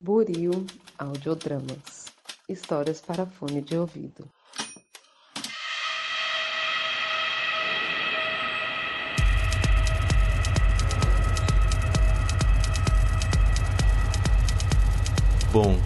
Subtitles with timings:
[0.00, 0.64] Buril
[0.96, 2.06] Audiodramas
[2.48, 4.24] Histórias para fone de ouvido.
[15.52, 15.76] Bom,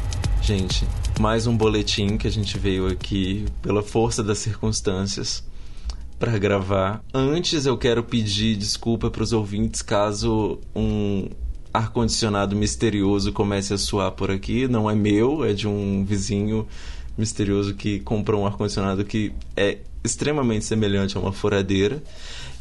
[0.43, 0.87] gente,
[1.19, 5.43] mais um boletim que a gente veio aqui pela força das circunstâncias
[6.19, 7.03] para gravar.
[7.15, 11.31] Antes eu quero pedir desculpa para os ouvintes caso um
[11.73, 14.69] ar-condicionado misterioso comece a suar por aqui.
[14.69, 16.67] Não é meu, é de um vizinho
[17.17, 22.03] misterioso que comprou um ar-condicionado que é extremamente semelhante a uma furadeira.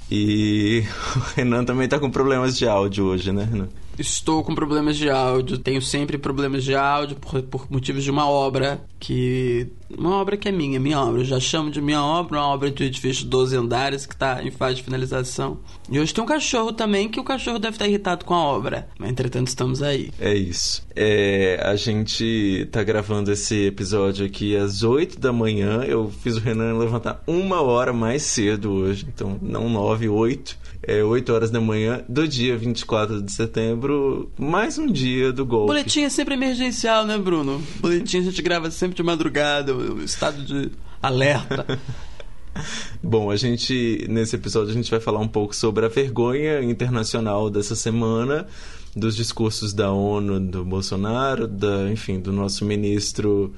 [0.09, 0.83] E
[1.15, 3.69] o Renan também tá com problemas de áudio hoje, né, Renan?
[3.97, 8.27] Estou com problemas de áudio, tenho sempre problemas de áudio por, por motivos de uma
[8.27, 9.67] obra que.
[9.89, 11.21] Uma obra que é minha, minha obra.
[11.21, 14.41] Eu já chamo de minha obra, uma obra de edifício de 12 andares que está
[14.41, 15.59] em fase de finalização.
[15.89, 18.87] E hoje tem um cachorro também, que o cachorro deve estar irritado com a obra.
[18.97, 20.11] Mas entretanto estamos aí.
[20.17, 20.85] É isso.
[20.95, 25.83] É, a gente tá gravando esse episódio aqui às 8 da manhã.
[25.83, 29.05] Eu fiz o Renan levantar uma hora mais cedo hoje.
[29.09, 33.80] Então, não 9, 8 é, 8 horas da manhã do dia 24 de setembro,
[34.37, 35.67] mais um dia do golpe.
[35.67, 37.61] Boletim é sempre emergencial, né, Bruno?
[37.79, 41.65] Boletim a gente grava sempre de madrugada, o estado de alerta.
[43.01, 47.49] Bom, a gente nesse episódio a gente vai falar um pouco sobre a vergonha internacional
[47.49, 48.45] dessa semana,
[48.95, 53.53] dos discursos da ONU, do Bolsonaro, da, enfim, do nosso ministro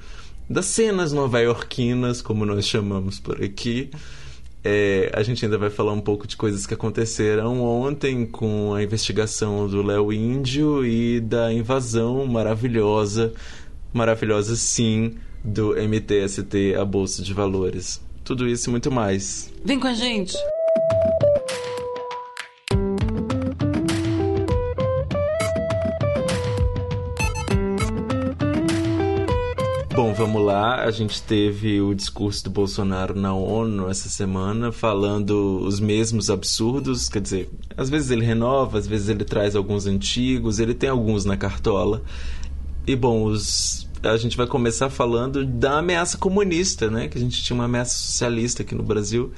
[0.48, 3.90] das cenas nova-iorquinas, como nós chamamos por aqui.
[4.64, 8.82] É, a gente ainda vai falar um pouco de coisas que aconteceram ontem com a
[8.82, 13.34] investigação do Léo Índio e da invasão maravilhosa,
[13.92, 18.00] maravilhosa sim, do MTST à Bolsa de Valores.
[18.24, 19.52] Tudo isso e muito mais.
[19.62, 20.34] Vem com a gente!
[30.24, 30.82] Vamos lá.
[30.82, 37.10] A gente teve o discurso do Bolsonaro na ONU essa semana, falando os mesmos absurdos.
[37.10, 41.26] Quer dizer, às vezes ele renova, às vezes ele traz alguns antigos, ele tem alguns
[41.26, 42.02] na cartola.
[42.86, 43.86] E, bom, os...
[44.02, 47.06] a gente vai começar falando da ameaça comunista, né?
[47.06, 49.30] Que a gente tinha uma ameaça socialista aqui no Brasil,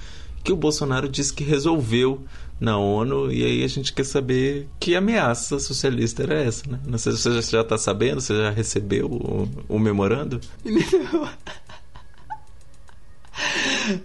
[0.47, 2.25] que o Bolsonaro disse que resolveu
[2.61, 6.79] na ONU e aí a gente quer saber que ameaça socialista era essa, né?
[6.87, 10.41] Não sei se você já está sabendo, você já recebeu o, o memorando?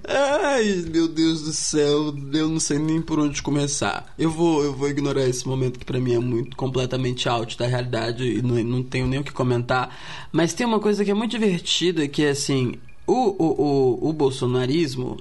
[0.07, 4.11] Ai, meu Deus do céu, eu não sei nem por onde começar.
[4.17, 7.67] Eu vou, eu vou ignorar esse momento que para mim é muito completamente out da
[7.67, 9.95] realidade e não, não tenho nem o que comentar.
[10.31, 12.73] Mas tem uma coisa que é muito divertida que é assim,
[13.05, 15.17] o, o, o, o bolsonarismo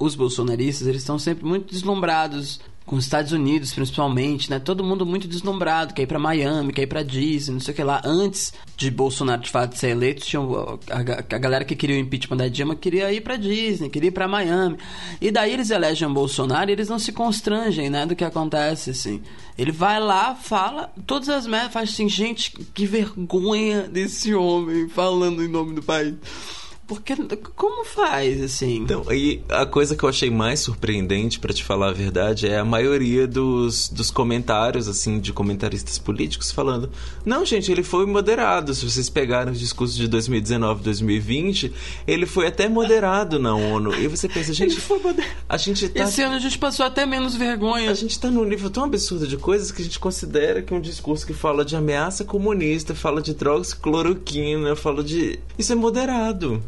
[0.00, 4.58] os bolsonaristas eles estão sempre muito deslumbrados com os Estados Unidos, principalmente, né?
[4.58, 7.76] Todo mundo muito deslumbrado, quer ir para Miami, quer ir para Disney, não sei o
[7.76, 8.00] que lá.
[8.02, 12.38] Antes de Bolsonaro de fato ser eleito, tinha a, a galera que queria o impeachment
[12.38, 14.78] da Dilma queria ir para Disney, queria ir para Miami.
[15.20, 19.20] E daí eles elegem Bolsonaro e eles não se constrangem, né, do que acontece assim.
[19.56, 25.44] Ele vai lá, fala todas as merdas, faz assim, gente, que vergonha desse homem falando
[25.44, 26.14] em nome do país.
[26.88, 27.14] Porque
[27.54, 28.76] como faz assim?
[28.76, 32.58] Então, e a coisa que eu achei mais surpreendente para te falar a verdade é
[32.58, 36.90] a maioria dos, dos comentários assim de comentaristas políticos falando:
[37.26, 38.74] "Não, gente, ele foi moderado.
[38.74, 41.74] Se vocês pegarem os discursos de 2019, 2020,
[42.06, 43.94] ele foi até moderado na ONU".
[43.94, 45.36] E você pensa, gente, ele foi moderado.
[45.46, 47.90] a gente tá Esse ano a gente passou até menos vergonha.
[47.90, 50.80] A gente tá num nível tão absurdo de coisas que a gente considera que um
[50.80, 56.62] discurso que fala de ameaça comunista, fala de drogas, cloroquina, fala de isso é moderado.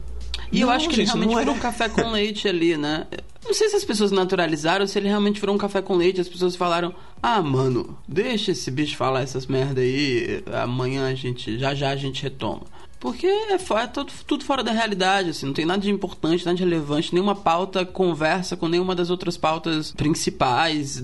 [0.53, 1.57] E não, eu acho que gente, ele realmente virou é.
[1.57, 3.07] um café com leite ali, né?
[3.45, 6.21] Não sei se as pessoas naturalizaram se ele realmente virou um café com leite.
[6.21, 10.43] As pessoas falaram: Ah, mano, deixa esse bicho falar essas merda aí.
[10.63, 11.59] Amanhã a gente.
[11.59, 12.63] Já já a gente retoma.
[13.01, 16.59] Porque é, é tudo, tudo, fora da realidade, assim, não tem nada de importante, nada
[16.59, 21.03] de relevante, nenhuma pauta conversa com nenhuma das outras pautas principais,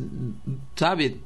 [0.77, 1.19] sabe?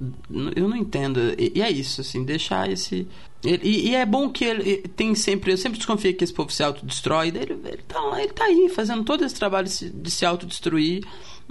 [0.55, 1.19] Eu não entendo.
[1.37, 3.09] E, e é isso, assim, deixar esse,
[3.43, 5.53] e, e, é bom que ele tem sempre.
[5.53, 7.29] Eu sempre desconfio que esse povo se autodestrói.
[7.29, 11.03] Ele, ele, tá ele tá aí fazendo todo esse trabalho de se autodestruir,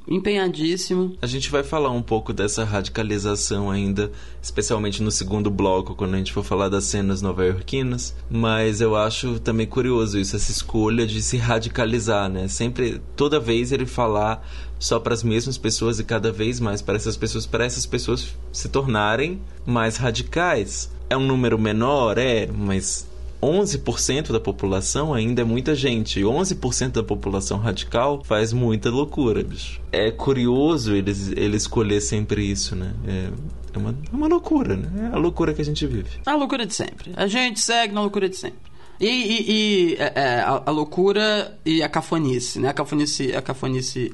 [0.08, 1.18] empenhadíssimo.
[1.20, 6.18] A gente vai falar um pouco dessa radicalização ainda, especialmente no segundo bloco, quando a
[6.18, 8.16] gente for falar das cenas nova-iorquinas.
[8.30, 12.48] Mas eu acho também curioso isso, essa escolha de se radicalizar, né?
[12.48, 14.48] Sempre, toda vez ele falar
[14.78, 18.36] só para as mesmas pessoas e cada vez mais para essas pessoas, para essas pessoas
[18.52, 23.08] se tornarem mais radicais é um número menor, é, mas
[23.42, 26.20] 11% da população ainda é muita gente.
[26.20, 29.82] E 11% da população radical faz muita loucura, bicho.
[29.92, 32.94] É curioso ele, ele escolher sempre isso, né?
[33.08, 33.30] É,
[33.74, 35.10] É uma, é uma loucura, né?
[35.12, 36.10] É a loucura que a gente vive.
[36.26, 37.12] A loucura de sempre.
[37.16, 38.70] A gente segue na loucura de sempre.
[39.00, 42.70] E, e, e é, é, a, a, loucura e a cafonice, né?
[42.70, 44.12] A cafonice, a cafonice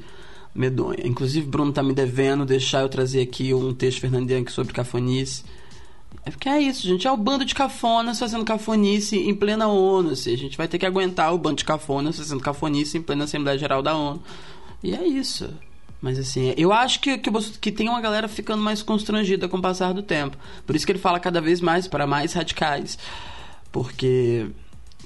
[0.54, 1.00] medonha.
[1.04, 5.42] Inclusive, Bruno tá me devendo deixar eu trazer aqui um texto Fernando Bianchi sobre cafonice.
[6.24, 7.06] É porque é isso, gente.
[7.06, 10.10] É o bando de cafonas fazendo cafonice em plena ONU.
[10.10, 10.34] Assim.
[10.34, 13.58] A gente vai ter que aguentar o bando de cafonas fazendo cafonice em plena Assembleia
[13.58, 14.22] Geral da ONU.
[14.82, 15.48] E é isso.
[16.00, 17.30] Mas assim, eu acho que, que,
[17.60, 20.36] que tem uma galera ficando mais constrangida com o passar do tempo.
[20.66, 22.98] Por isso que ele fala cada vez mais para mais radicais.
[23.72, 24.46] Porque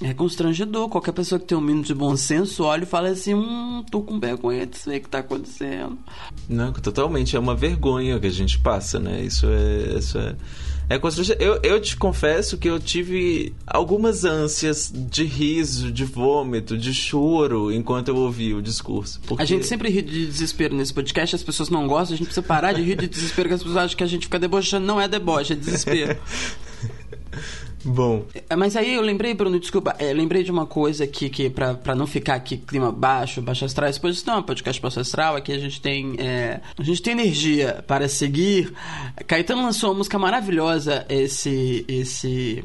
[0.01, 0.89] é constrangedor.
[0.89, 4.01] Qualquer pessoa que tem um mínimo de bom senso olha e fala assim: hum, tô
[4.01, 5.97] com vergonha disso aí que tá acontecendo.
[6.49, 7.35] Não, totalmente.
[7.35, 9.21] É uma vergonha que a gente passa, né?
[9.21, 9.97] Isso é.
[9.97, 10.35] Isso é...
[10.91, 11.41] É constrangedor.
[11.41, 17.71] Eu, eu te confesso que eu tive algumas ânsias de riso, de vômito, de choro
[17.71, 19.21] enquanto eu ouvi o discurso.
[19.25, 19.41] Porque...
[19.41, 22.45] A gente sempre ri de desespero nesse podcast, as pessoas não gostam, a gente precisa
[22.45, 24.85] parar de rir de desespero, que as pessoas acham que a gente fica debochando.
[24.85, 26.19] Não é deboche, é desespero.
[27.83, 28.25] Bom.
[28.49, 31.73] É, mas aí eu lembrei, Bruno, desculpa, é, lembrei de uma coisa aqui que, pra,
[31.73, 35.59] pra não ficar aqui clima baixo, baixo astral, depois não, podcast baixo astral, aqui a
[35.59, 36.15] gente tem.
[36.19, 38.71] É, a gente tem energia para seguir.
[39.25, 41.85] Caetano lançou uma música maravilhosa esse.
[41.87, 42.63] esse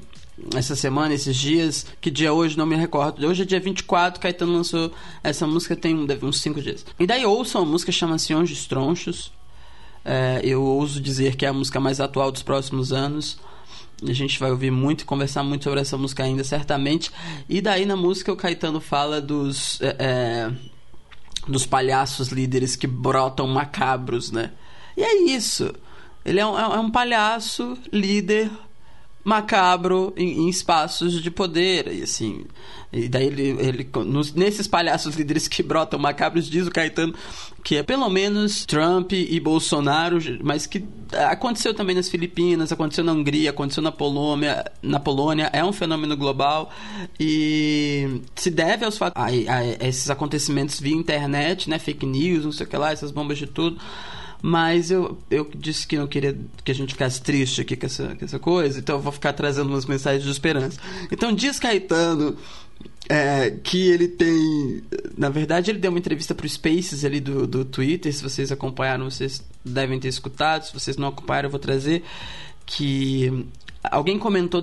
[0.55, 3.27] essa semana, esses dias, que dia hoje, não me recordo.
[3.27, 4.93] Hoje é dia 24, Caetano lançou
[5.23, 6.85] essa música tem uns 5 dias.
[6.99, 9.33] E daí ouçam a música, chama-se Onde Tronchos.
[10.05, 13.39] É, eu ouso dizer que é a música mais atual dos próximos anos.
[14.03, 17.11] A gente vai ouvir muito e conversar muito sobre essa música ainda, certamente.
[17.49, 19.81] E daí na música o Caetano fala dos.
[19.81, 20.53] É, é,
[21.47, 24.51] dos palhaços líderes que brotam macabros, né?
[24.97, 25.73] E é isso.
[26.25, 28.51] Ele é um, é um palhaço líder
[29.27, 31.89] macabro em, em, espaços de poder.
[31.93, 32.45] E assim.
[32.93, 33.57] E daí ele.
[33.59, 37.13] ele nos, nesses palhaços líderes que brotam macabros, diz o Caetano
[37.65, 40.85] que é pelo menos Trump e Bolsonaro, mas que
[41.29, 46.17] aconteceu também nas Filipinas, aconteceu na Hungria, aconteceu na Polônia, na Polônia, é um fenômeno
[46.17, 46.71] global
[47.19, 52.45] e se deve aos fatos, a, a, a esses acontecimentos via internet, né, fake news,
[52.45, 53.81] não sei o que lá, essas bombas de tudo.
[54.43, 58.15] Mas eu, eu disse que não queria que a gente ficasse triste aqui com essa,
[58.15, 60.79] com essa coisa, então eu vou ficar trazendo umas mensagens de esperança.
[61.11, 62.37] Então diz Caetano
[63.09, 64.83] é, que ele tem.
[65.17, 68.13] Na verdade, ele deu uma entrevista para o Spaces ali do, do Twitter.
[68.13, 70.65] Se vocês acompanharam, vocês devem ter escutado.
[70.65, 72.03] Se vocês não acompanharam, eu vou trazer.
[72.65, 73.47] Que
[73.91, 74.63] Alguém comentou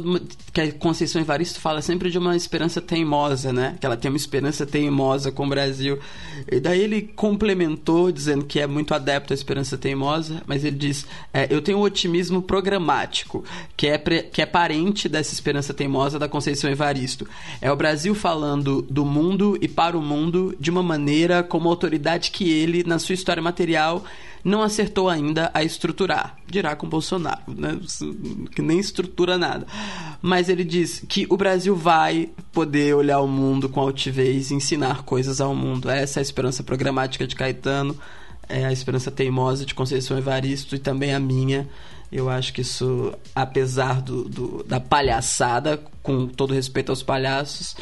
[0.52, 3.76] que a Conceição Evaristo fala sempre de uma esperança teimosa, né?
[3.80, 6.00] Que ela tem uma esperança teimosa com o Brasil.
[6.52, 11.06] E daí ele complementou dizendo que é muito adepto à esperança teimosa, mas ele diz:
[11.34, 13.44] é, Eu tenho um otimismo programático,
[13.76, 17.28] que é, que é parente dessa esperança teimosa da Conceição Evaristo.
[17.62, 22.32] É o Brasil falando do mundo e para o mundo de uma maneira como autoridade
[22.32, 24.04] que ele, na sua história material,
[24.44, 26.36] não acertou ainda a estruturar.
[26.48, 27.80] Dirá com Bolsonaro, né?
[28.54, 29.66] que nem estrutura nada.
[30.22, 35.04] Mas ele diz que o Brasil vai poder olhar o mundo com altivez e ensinar
[35.04, 35.90] coisas ao mundo.
[35.90, 37.98] Essa é a esperança programática de Caetano,
[38.50, 41.68] é a esperança teimosa de Conceição Evaristo e também a minha.
[42.12, 47.76] Eu acho que isso, apesar do, do da palhaçada, com todo respeito aos palhaços,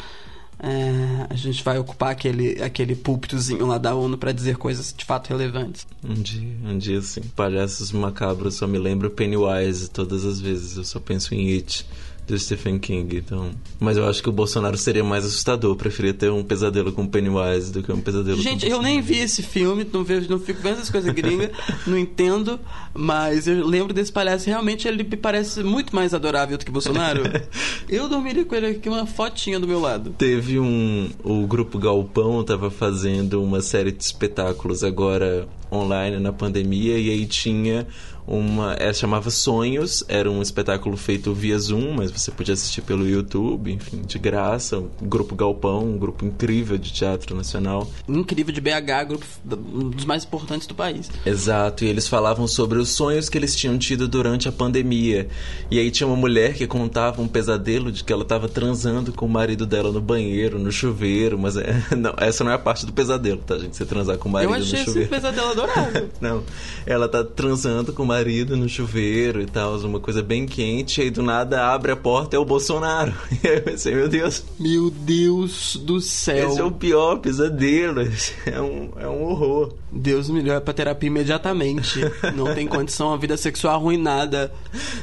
[0.58, 5.04] é, a gente vai ocupar aquele, aquele púlpitozinho lá da ONU para dizer coisas de
[5.04, 5.86] fato relevantes.
[6.04, 7.22] Um dia, um dia sim.
[7.34, 10.76] Palhaços macabros só me lembro Pennywise todas as vezes.
[10.76, 11.84] Eu só penso em It
[12.26, 13.16] do Stephen King.
[13.16, 15.72] Então, mas eu acho que o Bolsonaro seria mais assustador.
[15.72, 19.00] Eu preferia ter um pesadelo com Pennywise do que um pesadelo Gente, com eu nem
[19.00, 21.50] vi esse filme, não vejo, não fico vendo essas coisas gringas,
[21.86, 22.58] não entendo,
[22.94, 24.46] mas eu lembro desse palhaço.
[24.46, 27.22] Realmente ele me parece muito mais adorável do que Bolsonaro.
[27.88, 30.14] eu dormiria com ele aqui uma fotinha do meu lado.
[30.16, 36.98] Teve um o grupo Galpão tava fazendo uma série de espetáculos agora online na pandemia
[36.98, 37.86] e aí tinha
[38.26, 38.74] uma.
[38.74, 43.72] Ela chamava Sonhos, era um espetáculo feito via Zoom, mas você podia assistir pelo YouTube,
[43.72, 44.78] enfim, de graça.
[44.78, 47.90] Um grupo Galpão, um grupo incrível de teatro nacional.
[48.08, 51.10] Incrível de BH, grupo um dos mais importantes do país.
[51.24, 55.28] Exato, e eles falavam sobre os sonhos que eles tinham tido durante a pandemia.
[55.70, 59.26] E aí tinha uma mulher que contava um pesadelo de que ela estava transando com
[59.26, 62.86] o marido dela no banheiro, no chuveiro, mas é, não, essa não é a parte
[62.86, 63.76] do pesadelo, tá, gente?
[63.76, 64.78] Você transar com o marido no chuveiro.
[64.78, 66.08] Eu achei esse pesadelo adorável.
[66.20, 66.44] não,
[66.86, 71.04] ela tá transando com o marido no chuveiro e tal, uma coisa bem quente, e
[71.04, 73.12] aí do nada abre a porta é o Bolsonaro.
[73.42, 74.44] E aí eu pensei, meu Deus.
[74.60, 76.50] Meu Deus do céu.
[76.50, 78.02] Esse é o pior pesadelo.
[78.46, 79.74] É um, é um horror.
[79.90, 82.00] Deus me leva pra terapia imediatamente.
[82.36, 84.52] Não tem condição, a vida sexual arruinada.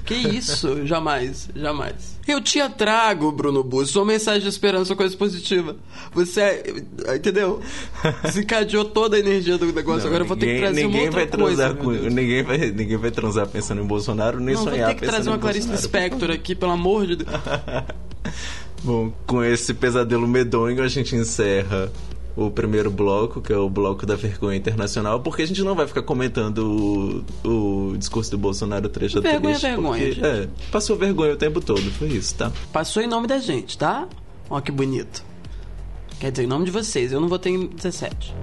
[0.05, 0.85] Que isso?
[0.85, 2.18] Jamais, jamais.
[2.31, 5.75] Eu te trago, Bruno Bus, sua mensagem de esperança, coisa positiva.
[6.13, 7.59] Você, é, entendeu?
[8.23, 10.09] Desencadeou toda a energia do negócio.
[10.09, 12.43] Não, Agora ninguém, eu vou ter que trazer ninguém uma vai transar coisa, com, ninguém
[12.43, 15.39] vai Ninguém vai transar pensando em Bolsonaro, nem não, sonhar vou ter que trazer uma
[15.39, 17.29] Clarice Lispector aqui, pelo amor de Deus.
[18.83, 21.91] Bom, com esse pesadelo medonho a gente encerra
[22.39, 25.85] o primeiro bloco, que é o bloco da vergonha internacional, porque a gente não vai
[25.85, 29.75] ficar comentando o, o discurso do Bolsonaro trecho a vergonha, trecho.
[29.75, 32.51] Vergonha, porque, é, passou vergonha o tempo todo, foi isso, tá?
[32.71, 34.07] Passou em nome da gente, tá?
[34.49, 35.23] Ó que bonito.
[36.19, 38.33] Quer dizer, em nome de vocês, eu não votei em 17.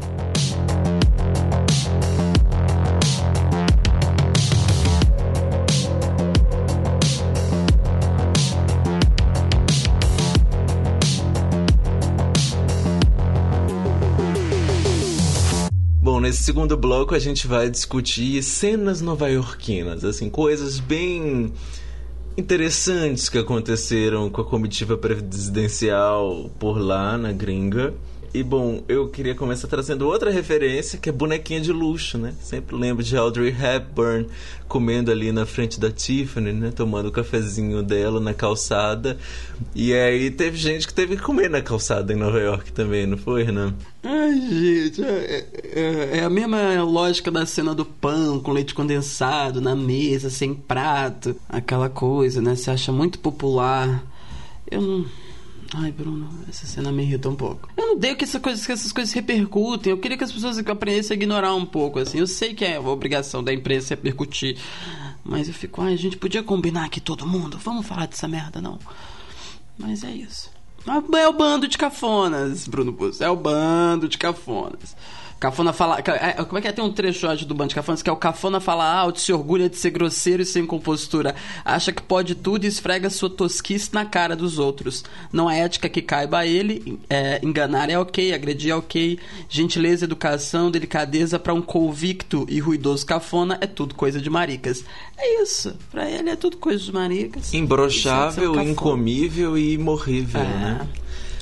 [16.26, 21.52] Nesse segundo bloco a gente vai discutir cenas nova-iorquinas, assim, coisas bem
[22.36, 27.94] interessantes que aconteceram com a comitiva presidencial por lá na gringa.
[28.36, 32.34] E bom, eu queria começar trazendo outra referência, que é bonequinha de luxo, né?
[32.38, 34.26] Sempre lembro de Audrey Hepburn
[34.68, 36.70] comendo ali na frente da Tiffany, né?
[36.70, 39.16] Tomando o cafezinho dela na calçada.
[39.74, 43.16] E aí teve gente que teve que comer na calçada em Nova York também, não
[43.16, 43.72] foi, Renan?
[44.02, 49.62] Ai, gente, é, é, é, a mesma lógica da cena do pão com leite condensado
[49.62, 51.34] na mesa, sem prato.
[51.48, 52.54] Aquela coisa, né?
[52.54, 54.04] Se acha muito popular.
[54.70, 55.06] Eu não
[55.74, 57.68] Ai, Bruno, essa cena me irrita um pouco.
[57.76, 59.90] Eu não odeio que, essa coisa, que essas coisas repercutem.
[59.90, 62.18] Eu queria que as pessoas aprendessem a ignorar um pouco, assim.
[62.18, 64.58] Eu sei que é a obrigação da imprensa repercutir.
[65.24, 67.58] Mas eu fico, ai, a gente podia combinar aqui todo mundo.
[67.58, 68.78] Vamos falar dessa merda, não.
[69.76, 70.50] Mas é isso.
[70.86, 73.20] É o bando de cafonas, Bruno Bus.
[73.20, 74.96] É o bando de cafonas.
[75.38, 75.98] Cafona fala.
[75.98, 76.72] É, como é que é?
[76.72, 79.68] Tem um trecho do Band de Cafonas que é o Cafona fala alto, se orgulha
[79.68, 81.34] de ser grosseiro e sem compostura.
[81.64, 85.04] Acha que pode tudo e esfrega sua tosquice na cara dos outros.
[85.32, 86.98] Não há ética que caiba a ele.
[87.10, 89.18] É, enganar é ok, agredir é ok.
[89.48, 94.84] Gentileza, educação, delicadeza para um convicto e ruidoso cafona é tudo coisa de maricas.
[95.18, 95.76] É isso.
[95.90, 97.52] Pra ele é tudo coisa de maricas.
[97.52, 100.44] Imbrochável, incomível e imorrível, é.
[100.44, 100.88] né?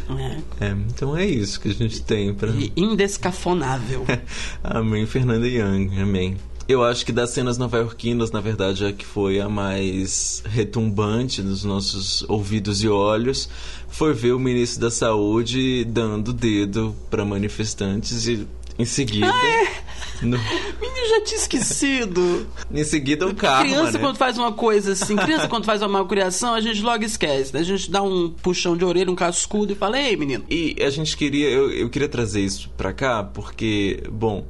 [0.09, 0.67] É.
[0.67, 0.71] é.
[0.71, 4.05] então é isso que a gente tem para indescafonável.
[4.63, 6.37] amém, Fernanda Young, amém.
[6.67, 11.63] Eu acho que das cenas nova-iorquinas, na verdade, a que foi a mais retumbante nos
[11.63, 13.51] nossos ouvidos e olhos
[13.87, 18.47] foi ver o ministro da Saúde dando dedo para manifestantes e
[18.79, 19.31] em seguida.
[19.33, 20.25] Ah, é.
[20.25, 20.39] no...
[20.39, 22.47] Menino, já tinha esquecido.
[22.73, 23.65] em seguida, o karma.
[23.65, 23.99] Criança, né?
[23.99, 27.55] quando faz uma coisa assim, criança, quando faz uma malcriação, a gente logo esquece.
[27.55, 27.61] Né?
[27.61, 30.45] A gente dá um puxão de orelha, um cascudo e fala: Ei, menino.
[30.51, 34.47] E a gente queria, eu, eu queria trazer isso pra cá, porque, bom,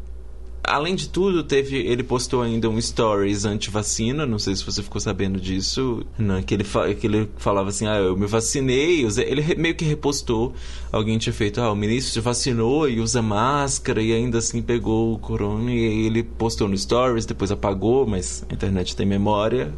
[0.66, 5.00] Além de tudo, teve ele postou ainda um stories anti-vacina, não sei se você ficou
[5.00, 6.64] sabendo disso, não, que, ele
[6.98, 10.54] que ele falava assim, ah, eu me vacinei, ele meio que repostou,
[10.90, 15.14] alguém tinha feito, ah, o ministro se vacinou e usa máscara e ainda assim pegou
[15.14, 19.72] o corona e ele postou no stories, depois apagou, mas a internet tem memória,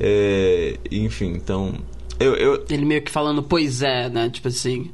[0.00, 1.72] é, enfim, então...
[2.18, 2.64] Eu, eu...
[2.68, 4.90] Ele meio que falando, pois é, né, tipo assim,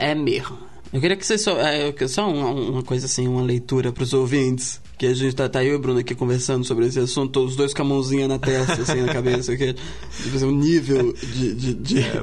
[0.00, 1.58] é mesmo eu queria que você só.
[1.60, 4.80] É, só uma, uma, coisa assim, uma leitura para os ouvintes.
[4.96, 7.54] Que a gente tá, tá eu e o Bruno aqui conversando sobre esse assunto, os
[7.54, 9.56] dois com a mãozinha na testa, assim, na cabeça.
[9.56, 11.54] Que, tipo assim, um nível de.
[11.54, 12.22] de, de é.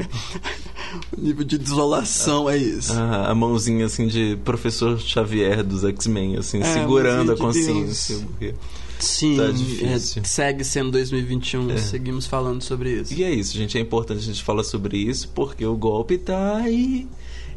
[1.17, 2.91] nível de desolação é isso.
[2.93, 8.17] Ah, a mãozinha assim de professor Xavier dos X-Men, assim, é, segurando a consciência.
[8.17, 8.53] Porque...
[8.99, 9.43] Sim, tá
[9.87, 11.77] é, segue sendo 2021, é.
[11.77, 13.13] seguimos falando sobre isso.
[13.13, 13.77] E é isso, gente.
[13.77, 17.07] É importante a gente falar sobre isso porque o golpe tá aí e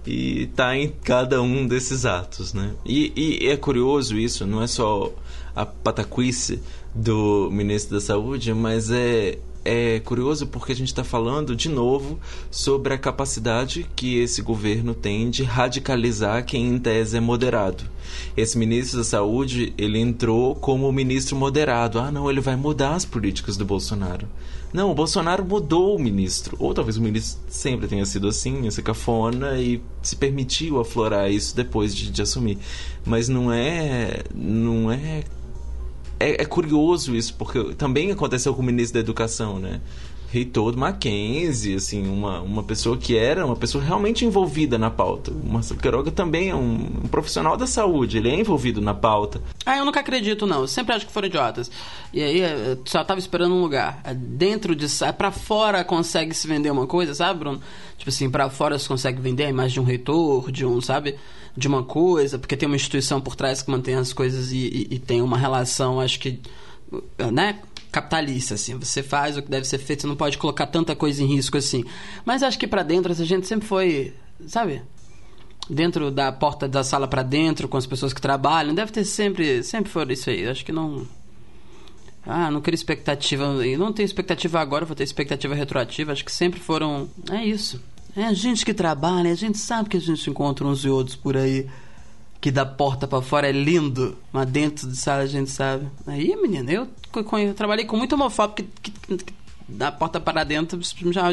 [0.08, 2.72] está em cada um desses atos, né?
[2.84, 5.12] E, e, é curioso isso, não é só
[5.54, 6.62] a pataquice
[6.94, 9.38] do ministro da Saúde, mas é
[9.68, 12.18] é curioso porque a gente está falando de novo
[12.50, 17.84] sobre a capacidade que esse governo tem de radicalizar quem em tese é moderado.
[18.34, 21.98] Esse ministro da Saúde ele entrou como ministro moderado.
[21.98, 24.26] Ah, não, ele vai mudar as políticas do Bolsonaro.
[24.72, 26.56] Não, o Bolsonaro mudou o ministro.
[26.58, 31.54] Ou talvez o ministro sempre tenha sido assim, esse cafona, e se permitiu aflorar isso
[31.54, 32.58] depois de, de assumir.
[33.04, 34.22] Mas não é.
[34.34, 35.24] Não é,
[36.20, 36.42] é.
[36.42, 39.80] É curioso isso, porque também aconteceu com o ministro da Educação, né?
[40.30, 45.30] Reitor do Mackenzie, assim, uma, uma pessoa que era uma pessoa realmente envolvida na pauta.
[45.30, 49.40] O Marcelo Queiroga também é um, um, profissional da saúde, ele é envolvido na pauta.
[49.64, 50.60] Ah, eu nunca acredito, não.
[50.60, 51.70] Eu sempre acho que foram idiotas.
[52.12, 54.00] E aí, eu só tava esperando um lugar.
[54.04, 54.86] É dentro de...
[55.02, 57.60] É para fora consegue se vender uma coisa, sabe, Bruno?
[57.96, 61.16] Tipo assim, para fora se consegue vender a imagem de um reitor, de um, sabe?
[61.56, 64.94] De uma coisa, porque tem uma instituição por trás que mantém as coisas e, e,
[64.96, 66.38] e tem uma relação, acho que...
[67.32, 67.58] Né?
[67.90, 68.78] Capitalista, assim.
[68.78, 71.56] Você faz o que deve ser feito, você não pode colocar tanta coisa em risco
[71.56, 71.84] assim.
[72.24, 74.14] Mas acho que para dentro a gente sempre foi,
[74.46, 74.82] sabe?
[75.68, 79.62] Dentro da porta da sala para dentro, com as pessoas que trabalham, deve ter sempre,
[79.62, 80.46] sempre foi isso aí.
[80.46, 81.06] Acho que não
[82.30, 83.46] ah, não quero expectativa,
[83.78, 86.12] não tenho expectativa agora, vou ter expectativa retroativa.
[86.12, 87.80] Acho que sempre foram, é isso.
[88.14, 91.16] É a gente que trabalha, a gente sabe que a gente encontra uns e outros
[91.16, 91.66] por aí
[92.40, 95.88] que da porta para fora é lindo, mas dentro de sala a gente sabe.
[96.06, 99.34] Aí, menina, eu, eu, trabalhei com muito homofóbico que, que, que,
[99.68, 100.78] da porta para dentro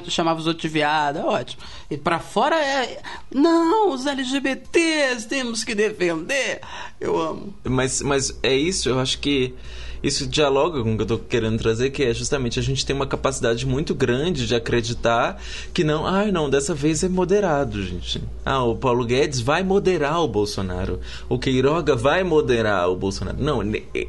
[0.10, 1.62] chamava os outros de viado, é ótimo.
[1.90, 3.02] E para fora é.
[3.34, 6.60] Não, os LGBTs temos que defender.
[7.00, 7.54] Eu amo.
[7.64, 9.54] Mas, mas é isso, eu acho que
[10.04, 12.96] isso dialoga com o que eu tô querendo trazer, que é justamente a gente tem
[12.96, 15.42] uma capacidade muito grande de acreditar
[15.74, 18.22] que não, ai ah, não, dessa vez é moderado, gente.
[18.46, 21.00] Ah, o Paulo Guedes vai moderar o Bolsonaro.
[21.28, 23.38] O Queiroga vai moderar o Bolsonaro.
[23.40, 23.62] Não,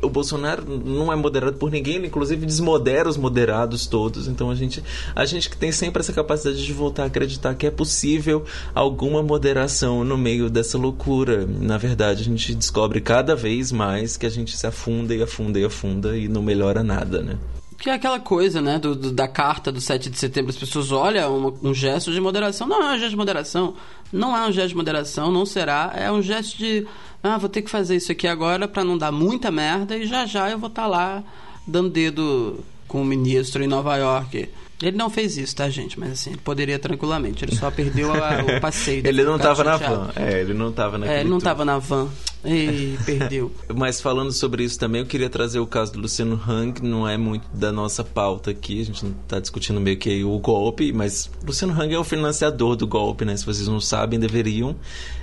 [0.03, 4.29] o Bolsonaro não é moderado por ninguém, ele inclusive desmodera os moderados todos.
[4.29, 4.83] Então a gente,
[5.15, 9.23] a gente que tem sempre essa capacidade de voltar a acreditar que é possível alguma
[9.23, 11.47] moderação no meio dessa loucura.
[11.47, 15.59] Na verdade, a gente descobre cada vez mais que a gente se afunda e afunda
[15.59, 17.39] e afunda aprofunda e não melhora nada, né?
[17.79, 20.91] Que é aquela coisa, né, do, do, da carta do 7 de setembro, as pessoas
[20.91, 22.67] olham um, um gesto de moderação.
[22.67, 23.75] Não é um gesto de moderação.
[24.13, 25.93] Não é um gesto de moderação, não será.
[25.95, 26.87] É um gesto de,
[27.23, 30.25] ah, vou ter que fazer isso aqui agora para não dar muita merda e já
[30.25, 31.23] já eu vou estar tá lá
[31.67, 34.49] dando dedo com o ministro em Nova York.
[34.83, 35.99] Ele não fez isso, tá, gente?
[35.99, 37.45] Mas assim, ele poderia tranquilamente.
[37.45, 39.03] Ele só perdeu a, o passeio.
[39.09, 40.11] ele não tava na van.
[40.15, 42.09] É, ele não tava naquele É, ele não tava na van.
[42.57, 43.53] E perdeu.
[43.75, 47.17] Mas falando sobre isso também, eu queria trazer o caso do Luciano Hang, não é
[47.17, 51.31] muito da nossa pauta aqui, a gente não tá discutindo meio que o golpe, mas
[51.45, 53.37] Luciano Hang é o financiador do golpe, né?
[53.37, 54.77] Se vocês não sabem, deveriam.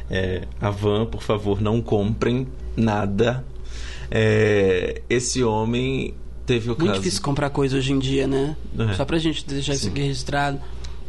[0.10, 3.44] É, a van, por favor, não comprem nada.
[4.12, 6.14] É, esse homem
[6.46, 7.00] teve o Muito caso.
[7.00, 8.56] difícil comprar coisa hoje em dia, né?
[8.78, 8.94] É.
[8.94, 9.80] Só pra gente deixar Sim.
[9.80, 10.60] isso aqui registrado.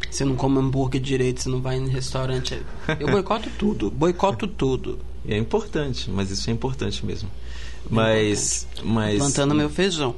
[0.09, 2.61] Você não come hambúrguer direito, você não vai em restaurante.
[2.99, 4.99] Eu boicoto tudo, boicoto tudo.
[5.27, 7.29] É importante, mas isso é importante mesmo.
[7.29, 8.63] É mas.
[8.63, 8.93] Importante.
[8.93, 9.17] mas...
[9.17, 10.15] Plantando meu feijão.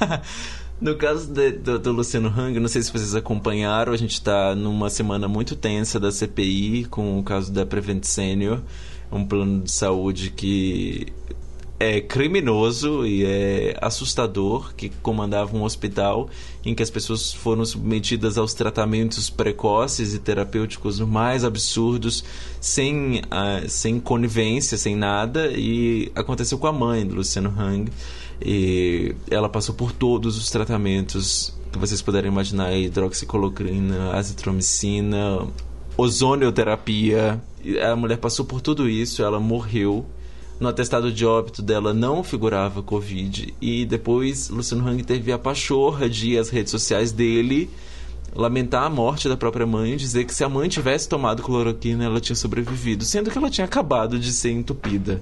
[0.80, 4.54] No caso de, do, do, Luciano Hang, não sei se vocês acompanharam, a gente está
[4.54, 8.62] numa semana muito tensa da CPI com o caso da Prevent Senior,
[9.12, 11.08] um plano de saúde que
[11.80, 16.28] é criminoso e é assustador que comandava um hospital
[16.62, 22.22] em que as pessoas foram submetidas aos tratamentos precoces e terapêuticos mais absurdos,
[22.60, 27.90] sem, uh, sem conivência, sem nada, e aconteceu com a mãe do Luciano Hang.
[28.44, 35.46] E ela passou por todos os tratamentos que vocês puderem imaginar: hidroxicloroquina, azitromicina,
[35.96, 37.42] ozonioterapia.
[37.90, 40.04] A mulher passou por tudo isso, ela morreu
[40.60, 43.54] no atestado de óbito dela não figurava Covid.
[43.60, 47.70] E depois Luciano Hang teve a pachorra de ir às redes sociais dele
[48.36, 52.20] lamentar a morte da própria mãe, dizer que se a mãe tivesse tomado cloroquina, ela
[52.20, 55.20] tinha sobrevivido, sendo que ela tinha acabado de ser entupida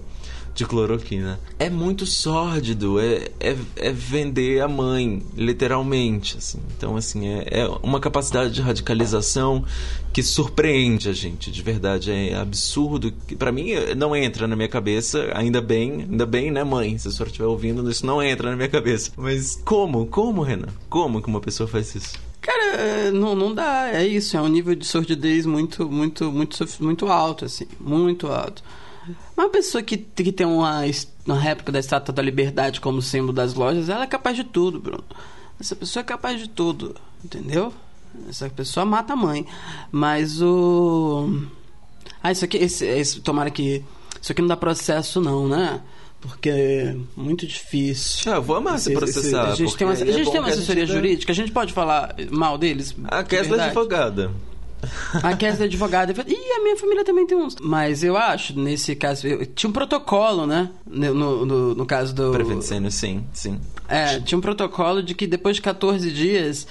[0.58, 1.38] de cloroquina.
[1.56, 6.36] É muito sórdido, é, é, é vender a mãe, literalmente.
[6.36, 6.58] Assim.
[6.76, 9.64] Então, assim, é, é, uma capacidade de radicalização
[10.12, 12.10] que surpreende a gente, de verdade.
[12.10, 13.12] É absurdo.
[13.38, 16.98] para mim, não entra na minha cabeça, ainda bem, ainda bem, né, mãe?
[16.98, 19.12] Se a senhora estiver ouvindo, isso não entra na minha cabeça.
[19.16, 20.06] Mas como?
[20.06, 20.68] Como, Renan?
[20.90, 22.18] Como que uma pessoa faz isso?
[22.40, 27.06] Cara, não, não dá, é isso, é um nível de sordidez muito, muito, muito, muito
[27.06, 28.62] alto, assim, muito alto.
[29.36, 30.82] Uma pessoa que, que tem uma,
[31.26, 34.80] uma réplica da Estátua da Liberdade como símbolo das lojas, ela é capaz de tudo,
[34.80, 35.04] Bruno.
[35.60, 36.94] Essa pessoa é capaz de tudo,
[37.24, 37.72] entendeu?
[38.28, 39.46] Essa pessoa mata a mãe.
[39.90, 41.42] Mas o.
[42.22, 42.56] Ah, isso aqui.
[42.56, 43.84] Esse, esse, tomara que.
[44.20, 45.80] Isso aqui não dá processo, não, né?
[46.20, 48.32] Porque é muito difícil.
[48.32, 49.52] Ah, vou amar se processar.
[49.52, 52.14] a gente tem uma, a gente é tem uma assessoria jurídica, a gente pode falar
[52.30, 52.94] mal deles?
[53.04, 54.32] A Kessler é advogada.
[55.22, 56.12] A Kézia é advogada.
[56.26, 57.56] E a minha família também tem uns.
[57.60, 60.70] Mas eu acho, nesse caso, eu, tinha um protocolo, né?
[60.86, 62.30] No, no, no caso do.
[62.30, 63.60] Prevencendo, sim, sim.
[63.88, 66.66] É, tinha um protocolo de que depois de 14 dias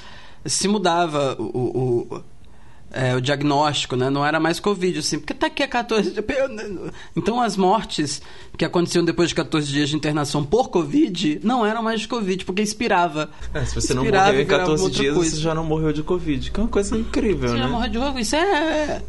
[0.45, 2.23] se mudava o, o
[2.91, 4.09] é, o diagnóstico, né?
[4.09, 6.25] Não era mais Covid, assim, porque tá aqui a 14 dias.
[7.15, 8.21] Então as mortes
[8.57, 12.45] que aconteciam depois de 14 dias de internação por Covid não eram mais de Covid,
[12.45, 13.29] porque expirava.
[13.53, 15.35] É, se você expirava, não morreu em 14 dias, coisa.
[15.35, 17.63] você já não morreu de Covid, que é uma coisa incrível, você né?
[17.63, 19.01] Já morreu de Covid, isso é.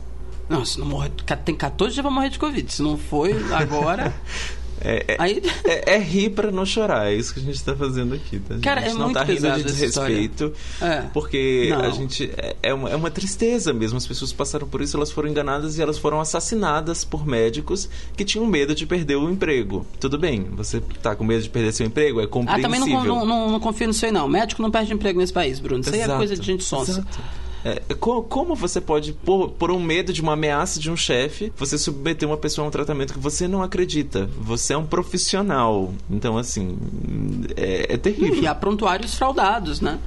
[0.49, 1.11] Não, se não morrer,
[1.45, 2.73] tem 14 já vai morrer de Covid.
[2.73, 4.15] Se não foi agora.
[4.81, 7.75] É, é, Aí- é, é rir pra não chorar, é isso que a gente tá
[7.75, 8.57] fazendo aqui, tá?
[8.63, 11.03] Cara, a gente é não muito tá rindo de desrespeito, É.
[11.13, 11.93] porque a Não.
[11.93, 12.31] gente.
[12.37, 13.97] É, é uma, é uma tristeza mesmo.
[13.99, 18.25] As pessoas passaram por isso, elas foram enganadas e elas foram assassinadas por médicos que
[18.25, 19.87] tinham medo de perder o emprego.
[19.99, 22.71] Tudo bem, você tá com medo de perder seu emprego, é Ah, compreensível.
[22.71, 24.29] também não, não, não, não confio nisso aí, não.
[24.29, 25.81] Médico não perde emprego nesse país, Bruno.
[25.81, 26.93] Isso aí é coisa de gente sonsa.
[26.93, 27.19] exato.
[27.65, 31.53] É, co- como você pode, por, por um medo de uma ameaça de um chefe,
[31.57, 34.31] você submeter uma pessoa a um tratamento que você não acredita?
[34.41, 35.93] Você é um profissional.
[36.09, 36.79] Então, assim,
[37.57, 38.43] é, é terrível.
[38.43, 39.99] E há prontuários fraudados, né?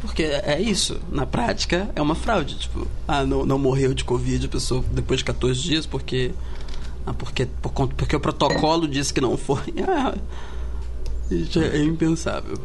[0.00, 1.00] Porque é isso.
[1.10, 2.56] Na prática, é uma fraude.
[2.58, 6.30] Tipo, ah, não, não morreu de Covid a pessoa depois de 14 dias porque.
[7.06, 9.62] Ah, porque, por porque o protocolo disse que não foi.
[9.88, 10.14] Ah,
[11.74, 12.56] é impensável.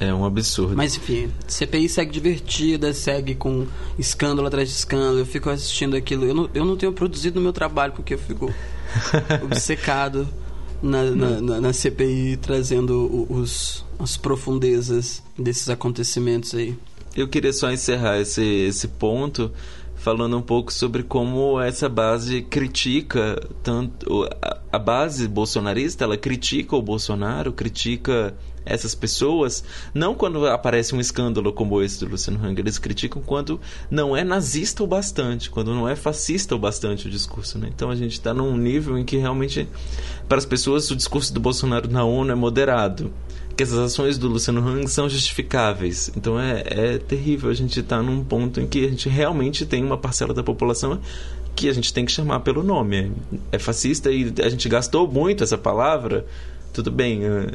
[0.00, 0.76] É um absurdo.
[0.76, 3.66] Mas enfim, CPI segue divertida, segue com
[3.98, 5.18] escândalo atrás de escândalo.
[5.18, 6.24] Eu fico assistindo aquilo.
[6.26, 8.52] Eu não, eu não tenho produzido no meu trabalho porque eu fico
[9.42, 10.28] obcecado
[10.82, 16.76] na, na, na- na CPI trazendo os, as profundezas desses acontecimentos aí.
[17.16, 19.50] Eu queria só encerrar esse, esse ponto
[20.04, 24.28] falando um pouco sobre como essa base critica tanto
[24.70, 28.36] a, base bolsonarista, ela critica o Bolsonaro, critica
[28.66, 29.64] essas pessoas,
[29.94, 33.58] não quando aparece um escândalo como esse do Luciano Hang, eles criticam quando
[33.90, 37.70] não é nazista o bastante, quando não é fascista o bastante o discurso, né?
[37.74, 39.66] Então a gente está num nível em que realmente
[40.28, 43.10] para as pessoas o discurso do Bolsonaro na ONU é moderado
[43.56, 46.10] que essas ações do Luciano Hang são justificáveis.
[46.16, 49.84] Então é, é terrível a gente estar num ponto em que a gente realmente tem
[49.84, 51.00] uma parcela da população
[51.54, 53.12] que a gente tem que chamar pelo nome.
[53.52, 56.26] É fascista e a gente gastou muito essa palavra.
[56.72, 57.46] Tudo bem, eh,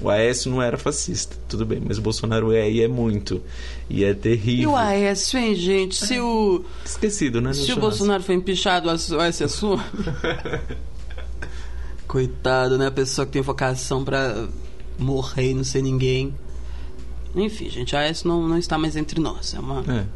[0.00, 3.42] o Aécio não era fascista, tudo bem, mas o Bolsonaro é e é muito.
[3.90, 4.70] E é E terrível.
[4.72, 5.96] o Aécio, hein, gente?
[5.96, 7.52] Se o, Esquecido, né?
[7.52, 7.76] se o.
[7.76, 9.82] Bolsonaro foi empichado, o Aécio é sua?
[12.06, 12.88] Coitado, né?
[12.88, 14.46] A pessoa que tem vocação pra
[14.98, 16.34] morrer não ser ninguém.
[17.34, 19.54] Enfim, gente, Aécio não, não está mais entre nós.
[19.54, 19.80] É uma...
[19.92, 20.06] É.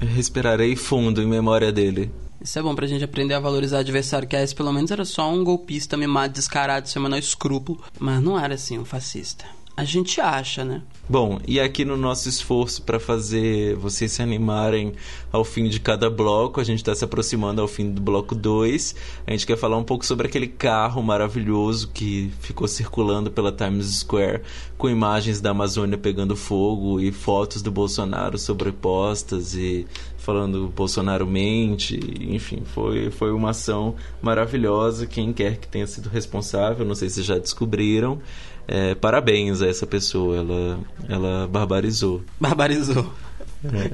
[0.00, 2.10] Eu respirarei fundo em memória dele.
[2.40, 5.04] Isso é bom pra gente aprender a valorizar o adversário, que Aécio pelo menos era
[5.04, 7.82] só um golpista mimado, descarado, sem o menor escrúpulo.
[7.98, 9.44] Mas não era assim um fascista.
[9.78, 10.82] A gente acha, né?
[11.08, 14.92] Bom, e aqui no nosso esforço para fazer vocês se animarem
[15.30, 18.96] ao fim de cada bloco, a gente está se aproximando ao fim do bloco 2.
[19.24, 24.00] A gente quer falar um pouco sobre aquele carro maravilhoso que ficou circulando pela Times
[24.00, 24.42] Square
[24.76, 29.86] com imagens da Amazônia pegando fogo e fotos do Bolsonaro sobrepostas e
[30.16, 35.06] falando Bolsonaro mente, enfim, foi, foi uma ação maravilhosa.
[35.06, 38.20] Quem quer que tenha sido responsável, não sei se já descobriram.
[38.70, 40.78] É, parabéns a essa pessoa, ela,
[41.08, 42.22] ela barbarizou.
[42.38, 43.10] Barbarizou.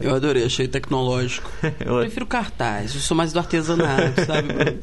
[0.01, 1.51] Eu adorei, achei tecnológico.
[1.85, 4.79] Eu prefiro cartaz, eu sou mais do artesanato, sabe?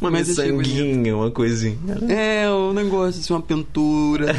[0.00, 1.78] Uma Mas miçanguinha, uma coisinha.
[2.08, 4.34] É, um negócio assim, uma pintura.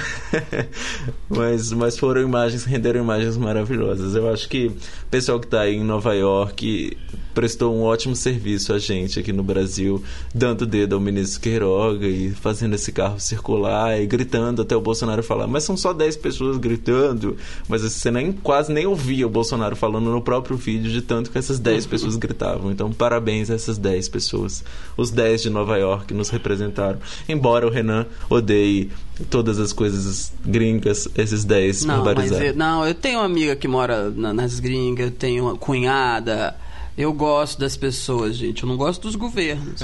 [1.30, 4.16] mas, mas foram imagens, renderam imagens maravilhosas.
[4.16, 4.76] Eu acho que o
[5.10, 6.98] pessoal que está aí em Nova York
[7.34, 12.08] prestou um ótimo serviço a gente aqui no Brasil, dando o dedo ao ministro Queiroga
[12.08, 15.48] e fazendo esse carro circular e gritando até o Bolsonaro falar.
[15.48, 17.38] Mas são só 10 pessoas gritando.
[17.68, 21.38] Mas você nem, quase nem ouvia o Bolsonaro falando no próprio vídeo de tanto que
[21.40, 22.72] essas 10 pessoas gritavam.
[22.72, 24.64] Então, parabéns a essas 10 pessoas.
[24.96, 27.00] Os 10 de Nova York nos representaram.
[27.28, 28.92] Embora o Renan odeie
[29.30, 32.46] todas as coisas gringas, esses 10 Não, mas barbarizaram.
[32.46, 36.56] eu, não, eu tenho uma amiga que mora na- nas gringas, eu tenho uma cunhada.
[36.98, 38.62] Eu gosto das pessoas, gente.
[38.64, 39.82] Eu não gosto dos governos.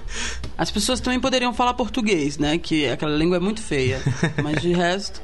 [0.56, 2.56] As pessoas também poderiam falar português, né?
[2.56, 4.00] Que aquela língua é muito feia.
[4.42, 5.20] Mas de resto.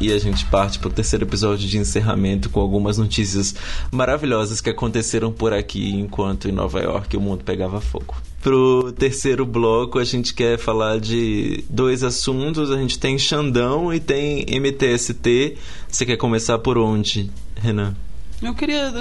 [0.00, 3.54] E a gente parte para o terceiro episódio de encerramento com algumas notícias
[3.90, 8.14] maravilhosas que aconteceram por aqui enquanto em Nova York o mundo pegava fogo.
[8.40, 12.70] Pro terceiro bloco a gente quer falar de dois assuntos.
[12.70, 15.56] A gente tem Xandão e tem MTST.
[15.88, 17.96] Você quer começar por onde, Renan?
[18.40, 18.92] Eu queria.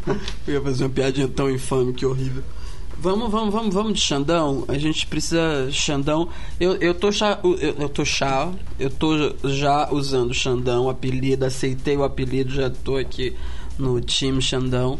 [0.48, 2.42] Eu ia fazer uma piadinha tão infame que horrível.
[3.00, 4.64] Vamos, vamos, vamos, vamos de Xandão.
[4.66, 6.28] A gente precisa Xandão.
[6.58, 11.96] Eu, eu tô chá, eu, eu tô chá, eu tô já usando Xandão, apelido, aceitei
[11.96, 13.34] o apelido, já tô aqui
[13.78, 14.98] no time Xandão.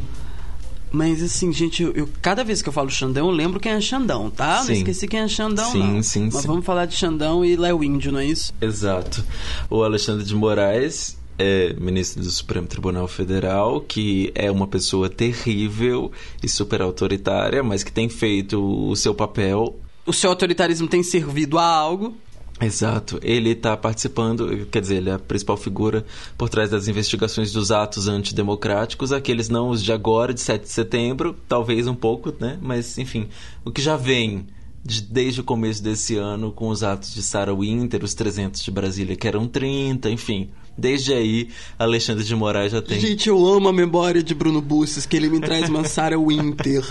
[0.93, 3.81] Mas assim, gente, eu, eu- cada vez que eu falo Xandão, eu lembro quem é
[3.81, 4.59] Xandão, tá?
[4.61, 4.73] Não Sim.
[4.75, 6.03] esqueci quem é Xandão, Sim, não.
[6.03, 6.47] sim, Mas sim.
[6.47, 8.55] vamos falar de Xandão e Léo Índio, não é isso?
[8.61, 9.23] Exato.
[9.69, 16.11] O Alexandre de Moraes é ministro do Supremo Tribunal Federal, que é uma pessoa terrível
[16.43, 21.59] e super autoritária, mas que tem feito o seu papel O seu autoritarismo tem servido
[21.59, 22.17] a algo.
[22.61, 23.21] Exato.
[23.23, 26.05] Ele está participando, quer dizer, ele é a principal figura
[26.37, 30.71] por trás das investigações dos atos antidemocráticos, aqueles não os de agora, de 7 de
[30.71, 32.59] setembro, talvez um pouco, né?
[32.61, 33.29] Mas, enfim,
[33.65, 34.47] o que já vem
[34.85, 38.71] de, desde o começo desse ano com os atos de Sarah Winter, os 300 de
[38.71, 40.51] Brasília, que eram 30, enfim.
[40.79, 43.01] Desde aí, Alexandre de Moraes já tem.
[43.01, 46.85] Gente, eu amo a memória de Bruno Busses, que ele me traz uma Sarah Winter.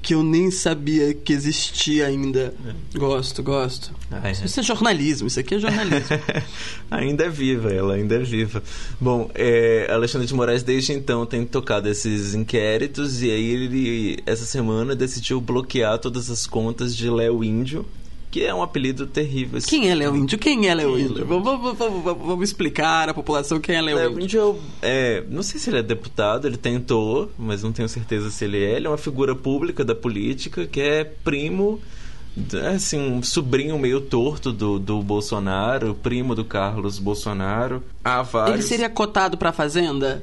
[0.00, 2.54] que eu nem sabia que existia ainda.
[2.94, 2.98] É.
[2.98, 3.92] Gosto, gosto.
[4.08, 4.32] Ah, é.
[4.32, 6.16] Isso é jornalismo, isso aqui é jornalismo.
[6.88, 8.62] ainda é viva, ela ainda é viva.
[9.00, 14.44] Bom, é, Alexandre de Moraes desde então tem tocado esses inquéritos e aí ele, essa
[14.44, 17.84] semana, decidiu bloquear todas as contas de Léo Índio,
[18.32, 19.58] que é um apelido terrível.
[19.58, 19.68] Assim.
[19.68, 20.38] Quem é Léo Índio?
[20.38, 21.26] Quem é Léo Índio?
[21.26, 24.10] Vamos, vamos, vamos, explicar à população quem é Léo Índio.
[24.10, 28.30] Léo Índio é, não sei se ele é deputado, ele tentou, mas não tenho certeza
[28.30, 28.76] se ele é.
[28.76, 31.78] Ele é uma figura pública da política que é primo
[32.74, 37.82] assim, um sobrinho meio torto do, do Bolsonaro, primo do Carlos Bolsonaro.
[38.02, 38.54] Há vários.
[38.54, 40.22] Ele seria cotado para a Fazenda?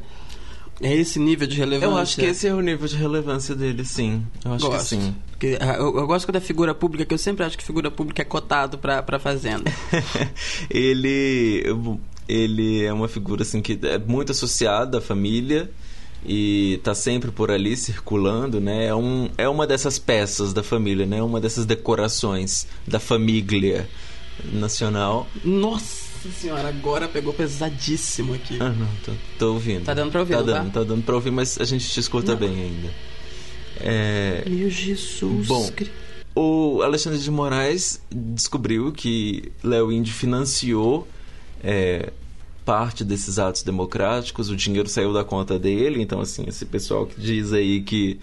[0.81, 1.91] É esse nível de relevância?
[1.91, 4.25] Eu acho que esse é o nível de relevância dele, sim.
[4.45, 4.95] Eu acho gosto.
[4.95, 5.15] que sim.
[5.31, 8.21] Porque, ah, eu, eu, gosto da figura pública, que eu sempre acho que figura pública
[8.21, 9.71] é cotado pra, pra fazenda.
[10.69, 11.63] ele,
[12.27, 15.69] ele é uma figura assim que é muito associada à família
[16.25, 18.87] e tá sempre por ali circulando, né?
[18.87, 21.21] É, um, é uma dessas peças da família, né?
[21.21, 23.87] Uma dessas decorações da família
[24.51, 25.27] nacional.
[25.43, 26.08] Nossa!
[26.19, 28.57] Nossa senhora, agora pegou pesadíssimo aqui.
[28.59, 29.85] Ah, não, tô, tô ouvindo.
[29.85, 30.41] Tá dando pra ouvir, tá?
[30.41, 30.79] Dando, tá?
[30.81, 32.39] tá dando pra ouvir, mas a gente te escuta não.
[32.39, 32.89] bem ainda.
[33.79, 34.43] É...
[34.45, 35.47] Meu Jesus.
[35.47, 35.71] Bom,
[36.35, 41.07] o Alexandre de Moraes descobriu que Léo Indy financiou
[41.63, 42.11] é,
[42.65, 47.19] parte desses atos democráticos, o dinheiro saiu da conta dele, então assim, esse pessoal que
[47.19, 48.19] diz aí que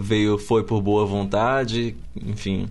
[0.00, 2.70] veio foi por boa vontade, enfim,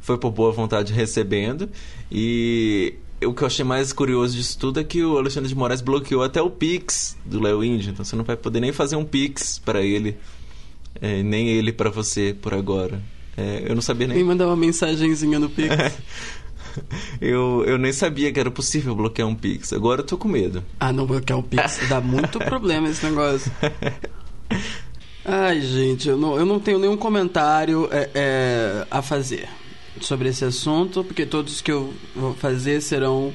[0.00, 1.68] foi por boa vontade recebendo
[2.10, 2.94] e
[3.26, 6.22] o que eu achei mais curioso disso tudo é que o Alexandre de Moraes bloqueou
[6.22, 9.58] até o Pix do Léo Índio, então você não vai poder nem fazer um Pix
[9.58, 10.16] para ele,
[11.00, 13.00] é, nem ele para você por agora.
[13.36, 14.18] É, eu não sabia nem.
[14.18, 15.74] Nem mandar uma mensagenzinha no Pix.
[17.20, 19.72] eu, eu nem sabia que era possível bloquear um Pix.
[19.72, 20.62] Agora eu tô com medo.
[20.78, 21.80] Ah, não bloquear um Pix.
[21.88, 23.50] Dá muito problema esse negócio.
[25.24, 29.48] Ai, gente, eu não, eu não tenho nenhum comentário é, é, a fazer
[30.00, 33.32] sobre esse assunto, porque todos que eu vou fazer serão.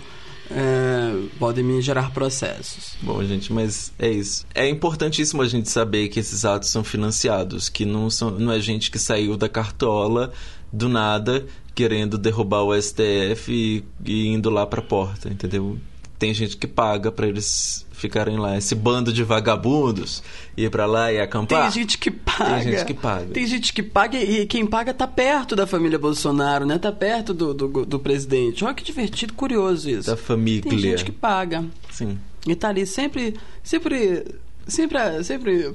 [0.50, 2.96] É, podem me gerar processos.
[3.02, 4.46] Bom, gente, mas é isso.
[4.56, 8.60] É importantíssimo a gente saber que esses atos são financiados, que não, são, não é
[8.62, 10.32] gente que saiu da cartola
[10.72, 11.46] do nada
[11.78, 15.78] querendo derrubar o STF e, e indo lá para a porta, entendeu?
[16.20, 20.24] Tem gente que paga para eles ficarem lá, esse bando de vagabundos,
[20.56, 21.64] ir para lá e acampar.
[21.64, 22.54] Tem gente que paga.
[22.54, 23.34] Tem gente que paga.
[23.34, 26.78] Tem gente que paga e quem paga tá perto da família Bolsonaro, né?
[26.78, 28.64] Tá perto do, do, do presidente.
[28.64, 30.10] Olha que divertido, curioso isso.
[30.10, 30.62] Da família.
[30.62, 31.66] Tem gente que paga.
[31.92, 32.20] Sim.
[32.46, 34.24] E tá ali sempre, sempre
[34.68, 35.74] sempre, sempre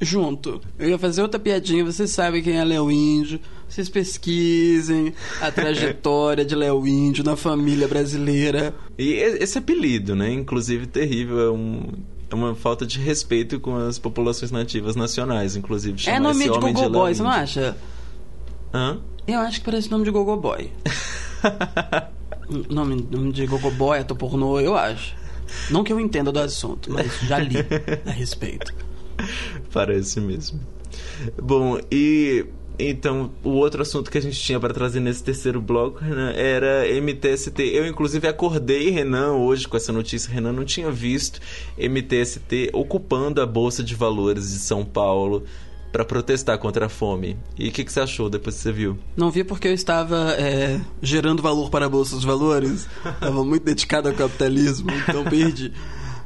[0.00, 0.60] junto.
[0.78, 3.40] Eu ia fazer outra piadinha, vocês sabem quem é Léo Índio.
[3.68, 8.74] Vocês pesquisem a trajetória de Léo Índio na família brasileira.
[8.98, 10.30] E esse apelido, né?
[10.30, 11.82] Inclusive terrível, é um
[12.32, 16.08] é uma falta de respeito com as populações nativas nacionais, inclusive.
[16.08, 17.76] É nome de Gogo Boy, você não acha?
[18.72, 19.00] Hã?
[19.26, 20.70] Eu acho que parece nome de Gogo Boy.
[22.70, 25.14] nome, nome de Gogo Boy, ator pornô, eu acho.
[25.70, 27.56] Não que eu entenda do assunto, mas já li
[28.06, 28.74] a respeito.
[29.72, 30.60] Parece mesmo.
[31.40, 32.46] Bom, e
[32.78, 36.84] então, o outro assunto que a gente tinha para trazer nesse terceiro bloco Renan, era
[37.00, 37.62] MTST.
[37.62, 40.32] Eu, inclusive, acordei Renan hoje com essa notícia.
[40.32, 41.40] Renan não tinha visto
[41.78, 45.44] MTST ocupando a Bolsa de Valores de São Paulo
[45.92, 47.36] para protestar contra a fome.
[47.58, 48.98] E o que, que, você achou depois que você viu?
[49.16, 52.88] Não vi porque eu estava é, gerando valor para a Bolsa de Valores.
[53.04, 55.72] estava muito dedicado ao capitalismo, então perdi.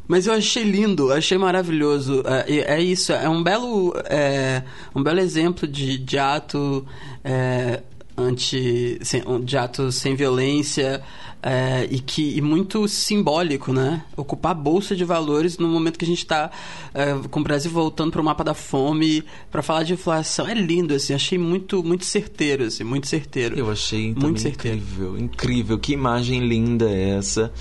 [0.08, 2.22] Mas eu achei lindo, achei maravilhoso.
[2.24, 4.62] É, é isso, é um belo, é,
[4.94, 6.86] um belo exemplo de, de ato
[7.24, 7.82] é,
[8.16, 11.02] anti, sem, de ato sem violência,
[11.48, 14.02] é, e que e muito simbólico, né?
[14.16, 16.50] Ocupar a bolsa de valores no momento que a gente está
[16.92, 20.54] é, com o Brasil voltando para o mapa da fome, para falar de inflação, é
[20.54, 21.14] lindo assim.
[21.14, 23.56] Achei muito muito certeiro, assim, muito certeiro.
[23.56, 24.76] Eu achei muito certeiro.
[24.76, 25.78] incrível, incrível.
[25.78, 27.52] Que imagem linda é essa.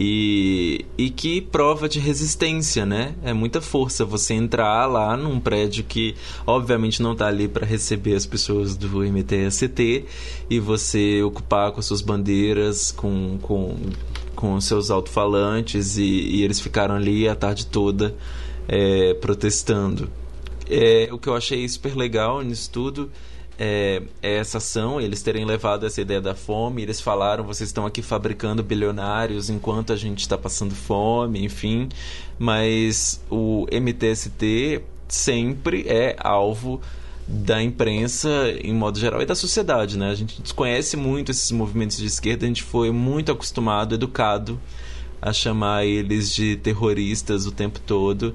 [0.00, 3.16] E, e que prova de resistência, né?
[3.20, 6.14] É muita força você entrar lá num prédio que,
[6.46, 10.04] obviamente, não está ali para receber as pessoas do MTST
[10.48, 13.74] e você ocupar com suas bandeiras, com, com,
[14.36, 18.14] com seus alto-falantes e, e, eles ficaram ali a tarde toda
[18.68, 20.08] é, protestando.
[20.70, 23.10] É, o que eu achei super legal nisso tudo
[23.58, 26.82] é, é essa ação, eles terem levado essa ideia da fome.
[26.82, 31.88] Eles falaram: vocês estão aqui fabricando bilionários enquanto a gente está passando fome, enfim.
[32.38, 36.80] Mas o MTST sempre é alvo
[37.26, 38.28] da imprensa
[38.62, 40.10] em modo geral e da sociedade, né?
[40.10, 44.58] A gente desconhece muito esses movimentos de esquerda, a gente foi muito acostumado, educado
[45.20, 48.34] a chamar eles de terroristas o tempo todo.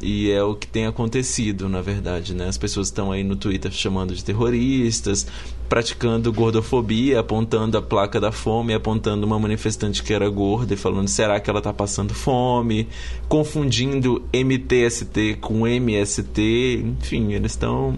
[0.00, 2.48] E é o que tem acontecido, na verdade, né?
[2.48, 5.26] As pessoas estão aí no Twitter chamando de terroristas,
[5.68, 11.08] praticando gordofobia, apontando a placa da fome, apontando uma manifestante que era gorda e falando
[11.08, 12.88] será que ela está passando fome,
[13.28, 17.96] confundindo MTST com MST, enfim, eles estão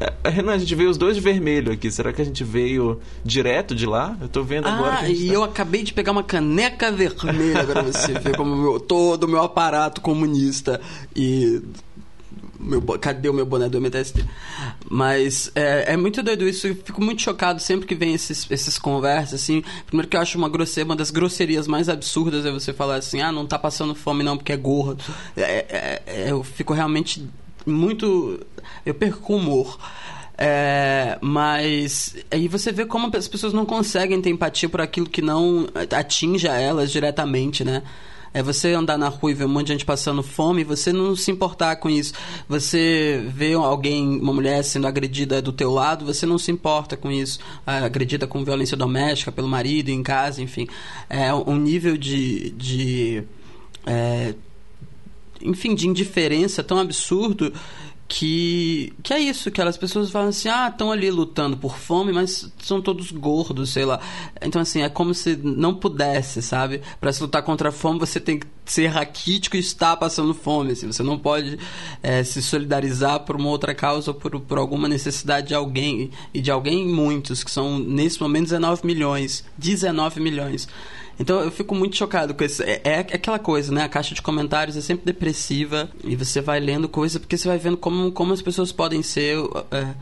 [0.00, 1.90] é, é, Renan, a gente veio os dois de vermelho aqui.
[1.90, 4.16] Será que a gente veio direto de lá?
[4.18, 4.98] Eu tô vendo ah, agora.
[5.00, 5.34] Ah, e tá...
[5.34, 9.42] eu acabei de pegar uma caneca vermelha para você ver como meu, todo o meu
[9.42, 10.80] aparato comunista
[11.14, 11.62] e
[12.60, 14.24] meu, cadê o meu boné do MTST?
[14.88, 16.66] Mas é, é, muito doido isso.
[16.66, 19.62] Eu fico muito chocado sempre que vem esses, esses conversas, assim.
[19.86, 23.20] Primeiro que eu acho uma grosseria, uma das grosserias mais absurdas é você falar assim,
[23.20, 25.02] ah, não tá passando fome não porque é gordo.
[25.36, 27.26] É, é, é eu fico realmente
[27.66, 28.38] muito...
[28.84, 29.78] Eu perco o humor.
[30.36, 35.20] É, mas aí você vê como as pessoas não conseguem ter empatia por aquilo que
[35.20, 37.82] não atinge a elas diretamente, né?
[38.32, 41.16] É você andar na rua e ver um monte de gente passando fome, você não
[41.16, 42.14] se importar com isso.
[42.48, 47.10] Você vê alguém, uma mulher sendo agredida do teu lado, você não se importa com
[47.10, 47.40] isso.
[47.66, 50.68] Agredida com violência doméstica pelo marido, em casa, enfim.
[51.08, 52.50] É um nível de.
[52.50, 53.24] de
[53.84, 54.34] é,
[55.42, 57.52] enfim, de indiferença tão absurdo
[58.10, 62.12] que que é isso, que as pessoas falam assim, ah, estão ali lutando por fome,
[62.12, 64.00] mas são todos gordos, sei lá.
[64.42, 66.82] Então assim, é como se não pudesse, sabe?
[67.00, 70.72] Para se lutar contra a fome, você tem que ser raquítico e estar passando fome,
[70.72, 70.88] assim.
[70.88, 71.56] Você não pode
[72.02, 76.40] é, se solidarizar por uma outra causa ou por, por alguma necessidade de alguém e
[76.40, 80.68] de alguém muitos, que são nesse momento 19 milhões, 19 milhões.
[81.20, 82.62] Então eu fico muito chocado com isso.
[82.62, 83.84] É, é, aquela coisa, né?
[83.84, 87.58] A caixa de comentários é sempre depressiva e você vai lendo coisa porque você vai
[87.58, 89.36] vendo como, como as pessoas podem ser.
[89.70, 89.94] É,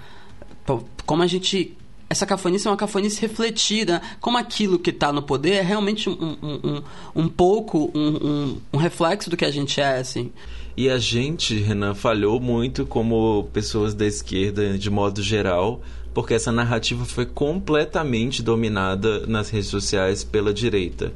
[1.05, 1.77] como a gente
[2.09, 6.39] essa cafonice é uma cafonice refletida, como aquilo que está no poder é realmente um,
[6.43, 6.83] um, um,
[7.25, 10.33] um pouco um, um, reflexo do que a gente é, assim.
[10.77, 15.83] E a gente, Renan, falhou muito como pessoas da esquerda, de modo geral,
[16.19, 21.13] porque essa narrativa foi completamente dominada nas redes sociais pela direita.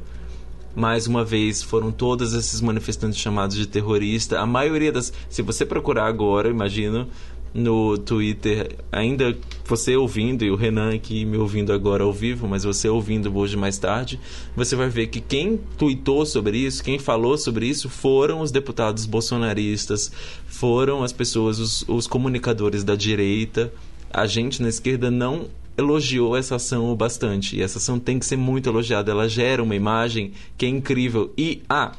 [0.73, 4.39] Mais uma vez, foram todos esses manifestantes chamados de terrorista.
[4.39, 5.11] A maioria das.
[5.29, 7.09] Se você procurar agora, imagino,
[7.53, 12.63] no Twitter, ainda você ouvindo, e o Renan aqui me ouvindo agora ao vivo, mas
[12.63, 14.17] você ouvindo hoje mais tarde,
[14.55, 19.05] você vai ver que quem tweetou sobre isso, quem falou sobre isso, foram os deputados
[19.05, 20.09] bolsonaristas,
[20.47, 23.69] foram as pessoas, os, os comunicadores da direita
[24.13, 27.57] a gente na esquerda não elogiou essa ação o bastante.
[27.57, 29.11] E essa ação tem que ser muito elogiada.
[29.11, 31.33] Ela gera uma imagem que é incrível.
[31.37, 31.93] E, ah,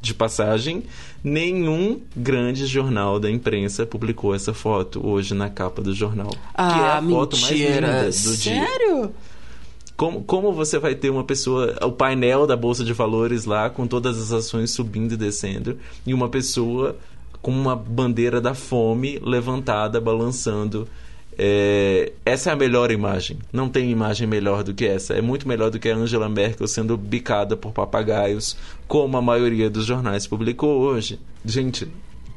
[0.00, 0.84] de passagem,
[1.22, 6.34] nenhum grande jornal da imprensa publicou essa foto hoje na capa do jornal.
[6.54, 7.86] Ah, que é a foto mentira.
[7.86, 8.36] mais linda do Sério?
[8.36, 8.66] dia.
[8.66, 9.14] Sério?
[9.96, 13.86] Como, como você vai ter uma pessoa, o painel da Bolsa de Valores lá, com
[13.86, 16.96] todas as ações subindo e descendo, e uma pessoa
[17.42, 20.88] com uma bandeira da fome levantada, balançando
[21.42, 23.38] é, essa é a melhor imagem.
[23.50, 25.14] Não tem imagem melhor do que essa.
[25.14, 29.70] É muito melhor do que a Angela Merkel sendo bicada por papagaios, como a maioria
[29.70, 31.18] dos jornais publicou hoje.
[31.42, 31.88] Gente,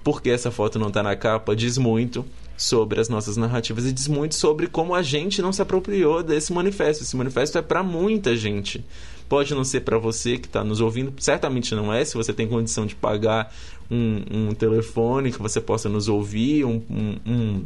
[0.06, 4.08] porque essa foto não está na capa diz muito sobre as nossas narrativas e diz
[4.08, 7.04] muito sobre como a gente não se apropriou desse manifesto.
[7.04, 8.86] Esse manifesto é para muita gente.
[9.28, 12.06] Pode não ser para você que está nos ouvindo, certamente não é.
[12.06, 13.54] Se você tem condição de pagar
[13.92, 17.64] um, um telefone que você possa nos ouvir, um, um, um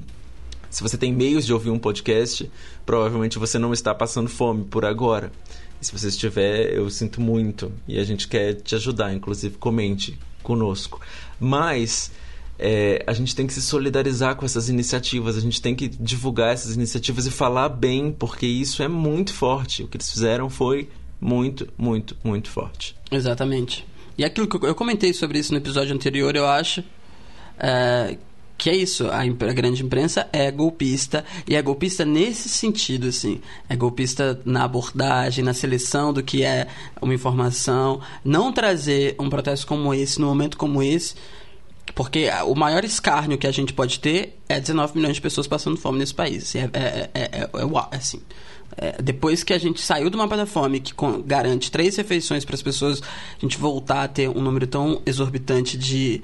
[0.77, 2.47] se você tem meios de ouvir um podcast,
[2.85, 5.31] provavelmente você não está passando fome por agora.
[5.81, 7.71] E se você estiver, eu sinto muito.
[7.87, 11.01] E a gente quer te ajudar, inclusive comente conosco.
[11.39, 12.11] Mas
[12.59, 16.53] é, a gente tem que se solidarizar com essas iniciativas, a gente tem que divulgar
[16.53, 19.81] essas iniciativas e falar bem, porque isso é muito forte.
[19.81, 22.95] O que eles fizeram foi muito, muito, muito forte.
[23.09, 23.83] Exatamente.
[24.15, 26.83] E aquilo que eu, eu comentei sobre isso no episódio anterior, eu acho.
[27.57, 28.15] É,
[28.57, 33.39] que é isso, a, a, grande imprensa é golpista, e é golpista nesse sentido, assim.
[33.69, 36.67] É golpista na abordagem, na seleção do que é
[37.01, 38.01] uma informação.
[38.25, 41.15] Não trazer um protesto como esse, num momento como esse,
[41.93, 45.77] porque o maior escárnio que a gente pode ter é 19 milhões de pessoas passando
[45.77, 46.43] fome nesse país.
[46.43, 48.21] Assim, é, é, é, é, é assim.
[48.75, 50.93] É, depois que a gente saiu do mapa da fome, que
[51.25, 55.77] garante três refeições para as pessoas, a gente voltar a ter um número tão exorbitante
[55.77, 56.21] de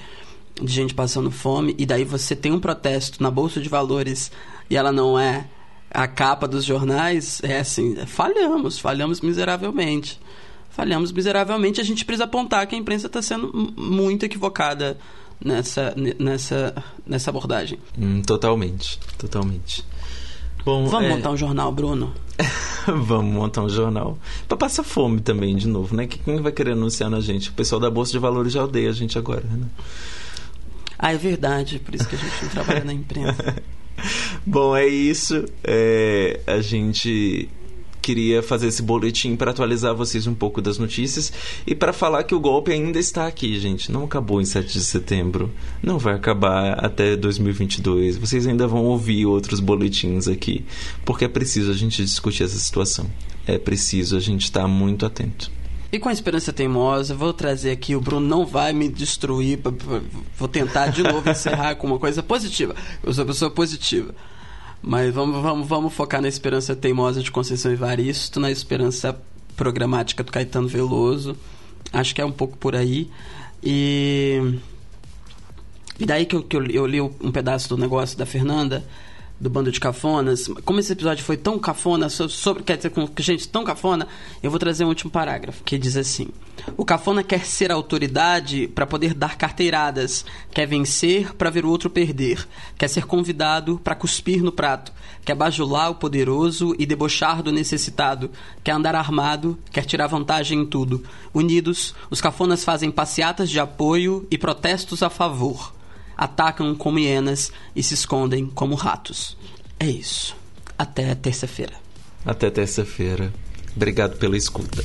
[0.62, 4.32] de gente passando fome, e daí você tem um protesto na Bolsa de Valores
[4.70, 5.46] e ela não é,
[5.90, 10.20] a capa dos jornais, é assim, falhamos, falhamos miseravelmente.
[10.70, 14.98] Falhamos miseravelmente, a gente precisa apontar que a imprensa está sendo muito equivocada
[15.44, 16.74] nessa, nessa,
[17.06, 17.78] nessa abordagem.
[17.98, 19.86] Hum, totalmente, totalmente.
[20.66, 21.16] Bom, Vamos é...
[21.16, 22.14] montar um jornal, Bruno?
[22.88, 24.18] Vamos montar um jornal.
[24.48, 26.08] Pra passar fome também, de novo, né?
[26.08, 27.50] Quem vai querer anunciar na gente?
[27.50, 29.68] O pessoal da Bolsa de Valores já odeia a gente agora, né?
[30.98, 31.80] Ah, é verdade.
[31.80, 33.56] Por isso que a gente não trabalha na imprensa.
[34.46, 35.46] Bom, é isso.
[35.64, 37.50] É, a gente
[38.04, 41.32] queria fazer esse boletim para atualizar vocês um pouco das notícias
[41.66, 43.90] e para falar que o golpe ainda está aqui, gente.
[43.90, 45.50] Não acabou em 7 de setembro.
[45.82, 48.18] Não vai acabar até 2022.
[48.18, 50.66] Vocês ainda vão ouvir outros boletins aqui,
[51.06, 53.10] porque é preciso a gente discutir essa situação.
[53.48, 55.50] É preciso a gente estar muito atento.
[55.94, 59.60] E com a esperança teimosa, vou trazer aqui, o Bruno não vai me destruir,
[60.36, 62.76] vou tentar de novo encerrar com uma coisa positiva.
[63.04, 64.16] Eu sou uma pessoa positiva.
[64.82, 69.16] Mas vamos, vamos, vamos focar na esperança teimosa de Conceição Evaristo, na esperança
[69.56, 71.38] programática do Caetano Veloso.
[71.94, 73.08] Acho que é um pouco por aí.
[73.62, 74.58] E.
[76.00, 78.84] E daí que eu, que eu, eu li um pedaço do negócio da Fernanda
[79.44, 80.48] do Bando de Cafonas.
[80.64, 84.08] Como esse episódio foi tão cafona, sobre, quer dizer, com gente tão cafona,
[84.42, 86.30] eu vou trazer um último parágrafo que diz assim:
[86.78, 91.90] O cafona quer ser autoridade para poder dar carteiradas, quer vencer para ver o outro
[91.90, 94.94] perder, quer ser convidado para cuspir no prato,
[95.26, 98.32] quer bajular o poderoso e debochar do necessitado,
[98.64, 101.04] quer andar armado, quer tirar vantagem em tudo.
[101.34, 105.74] Unidos, os cafonas fazem passeatas de apoio e protestos a favor
[106.18, 109.38] atacam como hienas e se escondem como ratos.
[109.80, 110.36] É isso.
[110.78, 111.74] Até terça-feira.
[112.26, 113.34] Até terça-feira.
[113.76, 114.84] Obrigado pela escuta.